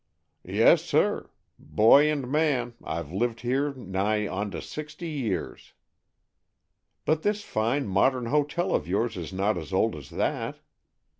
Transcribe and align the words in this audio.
"Yes, 0.47 0.83
sir. 0.83 1.29
Boy 1.59 2.11
and 2.11 2.27
man, 2.27 2.73
I've 2.83 3.11
lived 3.11 3.41
here 3.41 3.71
nigh 3.71 4.25
onto 4.27 4.59
sixty 4.59 5.07
years." 5.07 5.73
"But 7.05 7.21
this 7.21 7.43
fine 7.43 7.85
modern 7.87 8.25
hotel 8.25 8.73
of 8.73 8.87
yours 8.87 9.15
is 9.15 9.31
not 9.31 9.59
as 9.59 9.71
old 9.71 9.95
as 9.95 10.09
that?" 10.09 10.57